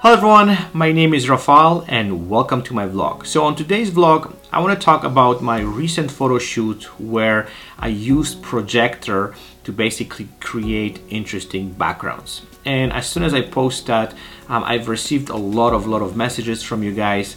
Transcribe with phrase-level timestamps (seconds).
[0.00, 3.26] Hello everyone, my name is Rafal and welcome to my vlog.
[3.26, 7.48] So on today's vlog, I want to talk about my recent photo shoot where
[7.80, 9.34] I used projector
[9.64, 12.42] to basically create interesting backgrounds.
[12.64, 14.14] And as soon as I post that,
[14.48, 17.36] um, I've received a lot of lot of messages from you guys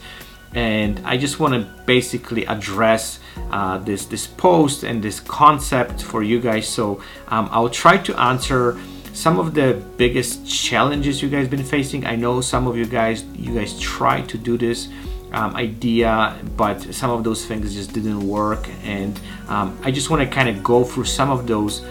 [0.54, 3.20] and I just want to basically address
[3.52, 8.20] uh, this this post and this concept for you guys so um, I'll try to
[8.20, 8.78] answer
[9.14, 12.06] some of the biggest challenges you guys been facing.
[12.06, 14.90] I know some of you guys you guys try to do this
[15.32, 18.68] um, idea but some of those things just didn't work.
[18.84, 21.82] And um, I just want to kind of go through some of those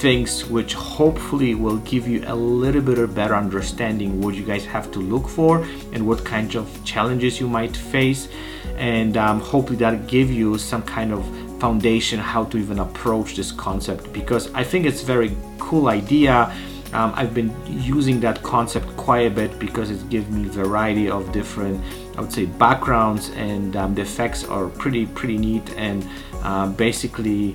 [0.00, 4.64] things which hopefully will give you a little bit of better understanding what you guys
[4.64, 8.28] have to look for and what kinds of challenges you might face.
[8.76, 13.52] And um, hopefully that give you some kind of foundation how to even approach this
[13.52, 16.52] concept because I think it's very cool idea.
[16.92, 21.30] Um, I've been using that concept quite a bit because it gives me variety of
[21.32, 21.80] different
[22.16, 26.06] I would say backgrounds and um, the effects are pretty pretty neat and
[26.42, 27.54] uh, basically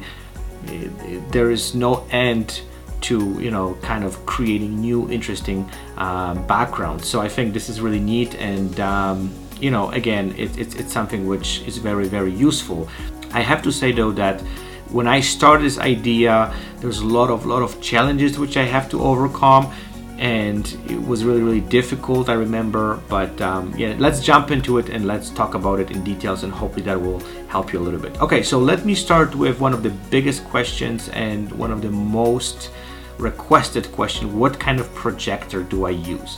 [1.31, 2.61] there is no end
[3.02, 7.08] to you know kind of creating new interesting um, backgrounds.
[7.08, 10.94] So I think this is really neat and um, you know again it, it, it's
[10.94, 12.88] something which is very very useful
[13.31, 14.42] I have to say though that
[14.90, 18.90] when I started this idea there's a lot of lot of challenges which I have
[18.90, 19.73] to overcome
[20.17, 24.90] and it was really really difficult I remember but um, yeah let's jump into it
[24.90, 28.00] and let's talk about it in details and hopefully that will help you a little
[28.00, 28.20] bit.
[28.22, 31.92] Okay so let me start with one of the biggest questions and one of the
[31.92, 32.72] most
[33.17, 36.38] requested question what kind of projector do I use?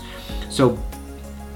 [0.49, 0.77] So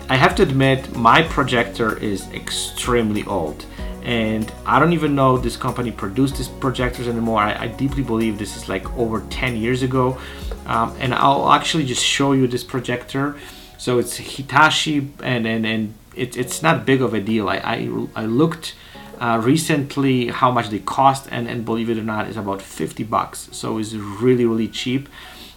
[0.09, 3.65] I have to admit my projector is extremely old
[4.03, 7.39] and I don't even know this company produced these projectors anymore.
[7.39, 10.17] I, I, deeply believe this is like over 10 years ago.
[10.65, 13.37] Um, and I'll actually just show you this projector.
[13.77, 17.47] So it's Hitachi and, and, and it, it's not big of a deal.
[17.49, 18.75] I, I, I looked
[19.19, 23.03] uh, recently how much they cost and, and believe it or not, it's about 50
[23.03, 23.49] bucks.
[23.51, 25.09] So it's really, really cheap.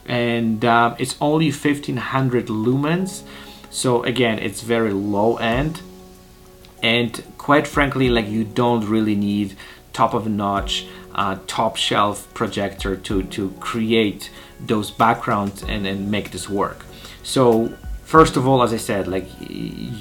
[0.05, 3.23] And uh, it's only 1500 lumens.
[3.71, 5.81] So again, it's very low end
[6.85, 9.55] and quite frankly like you don't really need
[9.93, 14.31] top of notch uh, top shelf projector to to create
[14.73, 16.79] those backgrounds and, and make this work.
[17.23, 17.45] So
[18.15, 19.27] first of all as I said like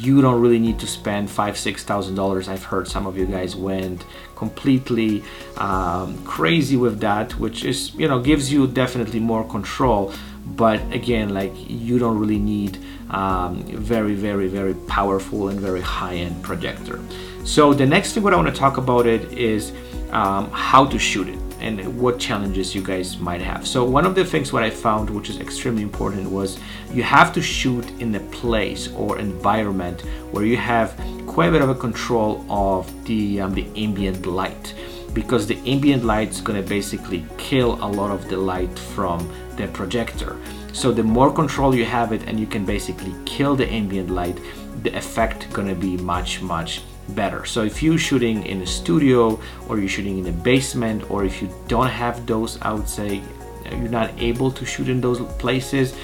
[0.06, 2.48] you don't really need to spend five six thousand dollars.
[2.48, 4.06] I've heard some of you guys went
[4.38, 5.22] completely
[5.58, 10.14] um, crazy with that which is you know gives you definitely more control.
[10.46, 12.74] But again like you don't really need
[13.10, 17.00] um, very very very powerful and very high-end projector
[17.44, 19.74] so the next thing what I want to talk about it is
[20.12, 23.66] um, how to shoot it and what challenges you guys might have.
[23.66, 26.60] So one of the things what I found which is extremely important was
[26.92, 30.02] you have to shoot in a place or environment
[30.32, 34.76] where you have quite a bit of a control of the, um, the ambient light
[35.14, 39.32] because the ambient light is going to basically kill a lot of the light from
[39.58, 40.38] the projector.
[40.74, 44.40] So the more control you have it and you can basically kill the ambient light,
[44.82, 47.46] the effect gonna be much, much better.
[47.46, 51.42] So if you're shooting in a studio or you're shooting in a basement or if
[51.42, 53.22] you don't have those, I would say
[53.70, 55.96] you're not able to shoot in those places,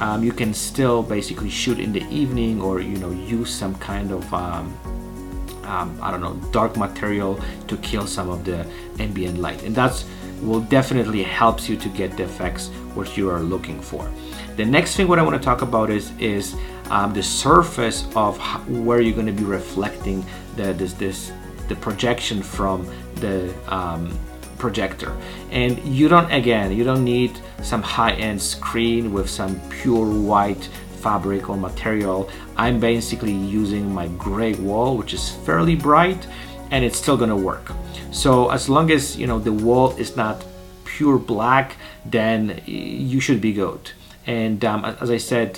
[0.00, 4.12] um, you can still basically shoot in the evening or you know use some kind
[4.12, 4.76] of um,
[5.64, 8.66] um, I don't know dark material to kill some of the
[8.98, 10.04] ambient light and that's
[10.40, 14.10] will definitely helps you to get the effects what you are looking for.
[14.56, 16.56] The next thing what I want to talk about is is
[16.90, 20.26] um, the surface of how, where you're going to be reflecting
[20.56, 21.32] the this this
[21.68, 24.18] the projection from the um,
[24.58, 25.16] projector.
[25.50, 27.32] And you don't again you don't need
[27.62, 30.64] some high-end screen with some pure white
[31.02, 32.28] fabric or material.
[32.56, 36.26] I'm basically using my gray wall which is fairly bright
[36.72, 37.72] and it's still gonna work.
[38.10, 40.44] So as long as you know the wall is not
[40.98, 43.92] pure black then you should be good
[44.26, 45.50] and um, as I said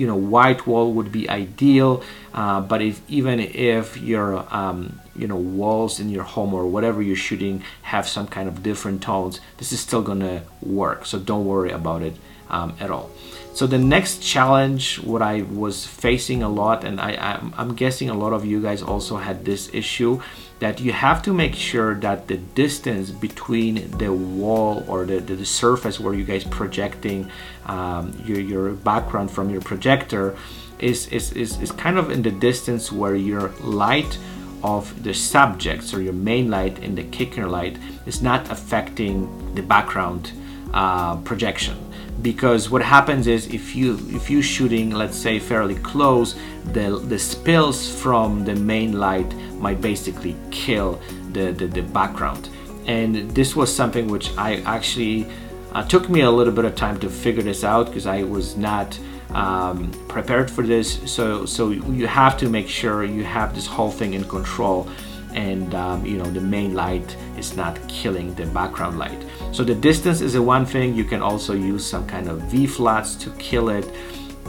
[0.00, 5.26] you know white wall would be ideal uh, but if even if your um, you
[5.26, 9.40] know walls in your home or whatever you're shooting have some kind of different tones
[9.58, 11.06] this is still gonna work.
[11.06, 12.14] So don't worry about it
[12.48, 13.10] um, at all.
[13.54, 18.10] So the next challenge what I was facing a lot and I, I'm, I'm guessing
[18.10, 20.20] a lot of you guys also had this issue
[20.58, 25.36] that you have to make sure that the distance between the wall or the, the,
[25.36, 27.30] the surface where you guys projecting
[27.66, 30.36] um, your, your background from your projector
[30.78, 34.18] is, is, is, is kind of in the distance where your light
[34.62, 39.62] of the subjects or your main light and the kicker light is not affecting the
[39.62, 40.32] background
[40.72, 41.76] uh, projection.
[42.22, 46.34] Because what happens is if you if you shooting let's say fairly close
[46.72, 51.00] the the spills from the main light might basically kill
[51.32, 52.48] the the, the background.
[52.86, 55.26] And this was something which I actually
[55.72, 58.56] uh, took me a little bit of time to figure this out because I was
[58.56, 58.98] not
[59.30, 61.00] um, prepared for this.
[61.10, 64.88] So so you have to make sure you have this whole thing in control
[65.34, 69.24] and um, you know the main light is not killing the background light.
[69.52, 70.94] So the distance is a one thing.
[70.94, 73.88] You can also use some kind of V-flats to kill it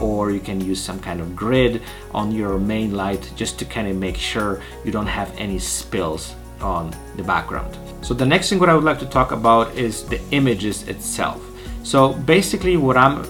[0.00, 1.82] or you can use some kind of grid
[2.12, 6.34] on your main light just to kind of make sure you don't have any spills
[6.60, 7.76] on the background.
[8.00, 11.42] So the next thing what I would like to talk about is the images itself.
[11.82, 13.24] So basically what I'm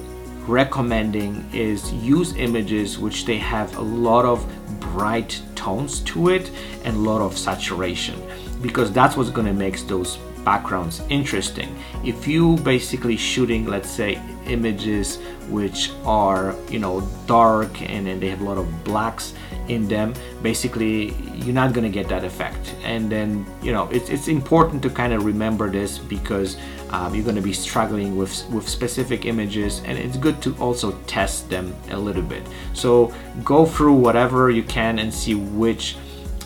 [0.49, 4.47] recommending is use images which they have a lot of
[4.81, 6.51] bright tones to it
[6.85, 8.21] and a lot of saturation
[8.63, 11.77] because that's what's going to make those backgrounds interesting.
[12.05, 15.19] If you basically shooting let's say images
[15.49, 19.35] which are you know dark and then they have a lot of blacks
[19.69, 22.75] in them basically you're not going to get that effect.
[22.85, 26.57] And then you know it's, it's important to kind of remember this because
[26.91, 30.93] um, you're going to be struggling with with specific images and it's good to also
[31.07, 32.43] test them a little bit.
[32.75, 33.13] So
[33.45, 35.97] go through whatever you can and see which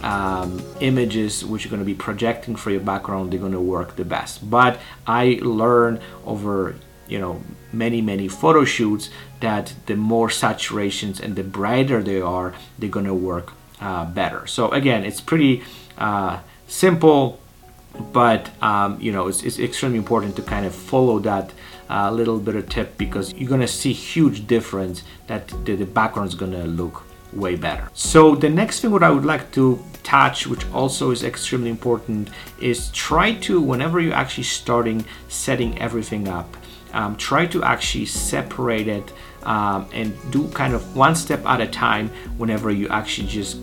[0.02, 3.96] um, images which you're going to be projecting for your background they're going to work
[3.96, 4.48] the best.
[4.50, 6.74] But I learned over
[7.08, 7.40] you know
[7.72, 9.10] many many photo shoots
[9.40, 13.52] that the more saturations and the brighter they are they're gonna work
[13.82, 14.46] uh, better.
[14.46, 15.62] So again it's pretty
[15.99, 17.40] uh, simple
[18.12, 21.52] but um, you know it's, it's, extremely important to kind of follow that
[21.90, 26.29] uh, little bit of tip because you're gonna see huge difference that the, the background
[26.29, 27.90] is gonna look way better.
[27.93, 32.31] So the next thing what I would like to touch which also is extremely important
[32.61, 36.56] is try to whenever you're actually starting setting everything up
[36.93, 39.12] um, try to actually separate it
[39.44, 43.56] um, and do kind of one step at a time whenever you actually just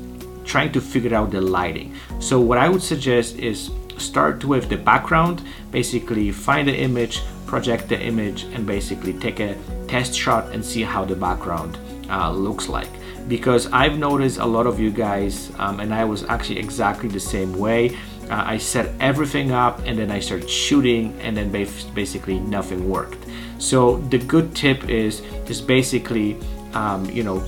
[0.49, 1.93] trying to figure out the lighting.
[2.19, 7.87] So what I would suggest is start with the background, basically find the image, project
[7.87, 9.55] the image and basically take a
[9.87, 11.77] test shot and see how the background
[12.09, 12.89] uh, looks like.
[13.27, 17.19] Because I've noticed a lot of you guys um, and I was actually exactly the
[17.19, 17.95] same way.
[18.29, 23.23] Uh, I set everything up and then I started shooting and then basically nothing worked.
[23.59, 26.37] So the good tip is just basically
[26.73, 27.43] um, you know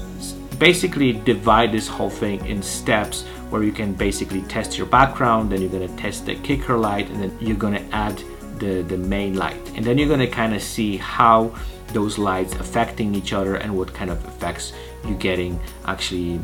[0.62, 5.60] basically divide this whole thing in steps where you can basically test your background then
[5.60, 8.16] you're gonna test the kicker light and then you're gonna add
[8.62, 9.60] the, the main light.
[9.75, 11.54] And then you're gonna kind of see how
[11.88, 14.72] those lights affecting each other and what kind of effects
[15.04, 16.38] you're getting actually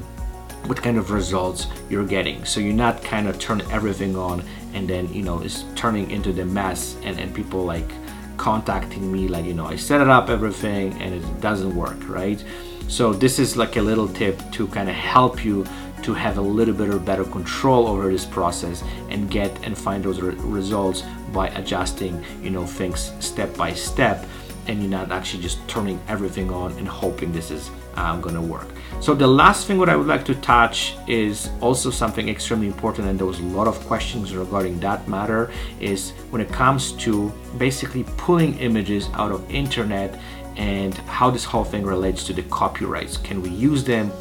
[0.66, 2.44] what kind of results you're getting.
[2.44, 4.44] So you're not kind of turn everything on
[4.74, 7.90] and then you know it's turning into the mess and, and people like
[8.38, 12.44] contacting me like you know I set it up everything and it doesn't work right?
[12.88, 15.66] So this is like a little tip to kind of help you
[16.04, 20.04] to have a little bit of better control over this process and get and find
[20.04, 21.04] those re results
[21.34, 24.26] by adjusting you know things step by step
[24.68, 28.68] and you're not actually just turning everything on and hoping this is um, gonna work.
[29.00, 33.08] So the last thing what I would like to touch is also something extremely important
[33.08, 37.32] and there was a lot of questions regarding that matter is when it comes to
[37.58, 40.20] basically pulling images out of internet
[40.58, 43.18] and how this whole thing relates to the copyrights.
[43.18, 44.12] Can we use them?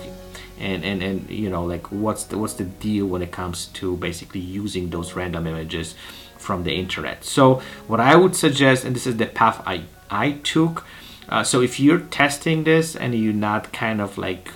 [0.59, 3.95] And, and, and you know like what's the what's the deal when it comes to
[3.99, 5.95] basically using those random images
[6.39, 10.33] from the internet so what I would suggest and this is the path I I
[10.33, 10.85] took.
[11.29, 14.53] Uh, so if you're testing this and you're not kind of like,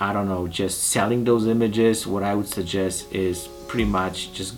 [0.00, 4.54] I don't know, just selling those images, what I would suggest is pretty much just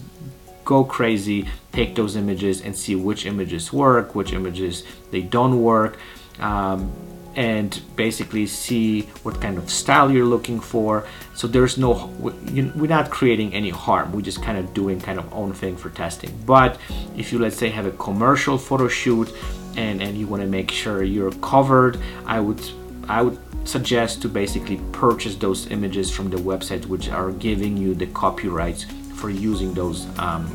[0.65, 5.99] go crazy, take those images and see which images work, which images they don't work.
[6.41, 6.93] Um,
[7.39, 11.07] and basically see what kind of style you're looking for.
[11.35, 14.13] So there's no, we're not creating any harm.
[14.13, 16.37] We're just kind of doing kind of own thing for testing.
[16.45, 16.81] But
[17.17, 19.33] if you let's say have a commercial photo shoot
[19.77, 22.61] and, and you want to make sure you're covered, I would
[23.09, 27.95] I would suggest to basically purchase those images from the websites which are giving you
[27.95, 28.85] the copyrights
[29.15, 30.47] for using those um,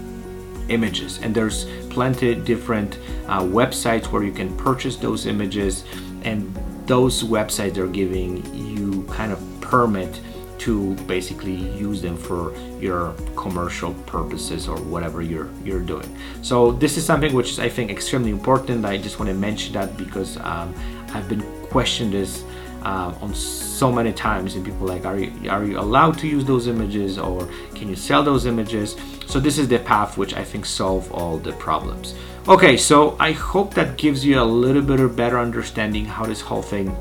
[0.69, 1.19] images.
[1.21, 5.83] And there's plenty different uh, websites where you can purchase those images
[6.23, 6.55] and
[6.85, 10.19] those websites are giving you kind of permit
[10.63, 16.09] to basically use them for your commercial purposes or whatever you're you're doing.
[16.41, 18.85] So this is something which is I think extremely important.
[18.85, 20.73] I just want to mention that because um,
[21.13, 22.43] I've been questioned this
[22.83, 26.45] uh, on so many times and people like are you are you allowed to use
[26.45, 30.43] those images or can you sell those images so this is the path which I
[30.43, 32.15] think solve all the problems
[32.45, 36.41] Okay, so I hope that gives you a little bit of better understanding how this
[36.41, 36.91] whole thing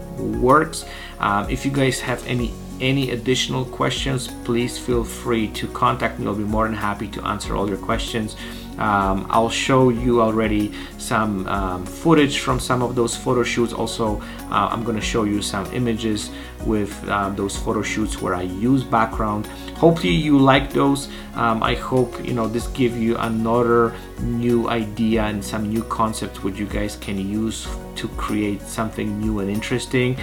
[0.41, 0.85] works.
[1.19, 6.27] Um, if you guys have any any additional questions, please feel free to contact me.
[6.27, 8.37] I'll be more than happy to answer all your questions.
[8.79, 13.73] Um, I'll show you already some um, footage from some of those photo shoots.
[13.73, 14.21] Also,
[14.51, 16.31] uh, I'm going to show you some images
[16.67, 19.47] with um, those photo shoots where I use background.
[19.77, 21.09] Hopefully you like those.
[21.35, 26.43] Um, I hope you know this give you another new idea and some new concepts
[26.43, 30.17] which you guys can use to create something new and interesting.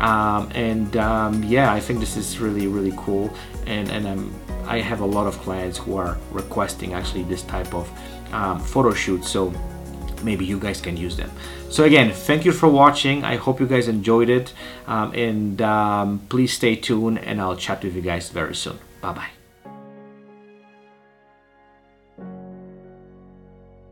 [0.00, 3.30] Um, and um, yeah, I think this is really really cool,
[3.66, 4.32] and and
[4.66, 7.90] I have a lot of clients who are requesting actually this type of
[8.32, 9.24] um, photo shoot.
[9.24, 9.52] So
[10.22, 11.30] maybe you guys can use them.
[11.70, 13.24] So again, thank you for watching.
[13.24, 14.52] I hope you guys enjoyed it.
[14.86, 18.78] Um, and um, please stay tuned and I'll chat with you guys very soon.
[19.00, 19.37] Bye-bye.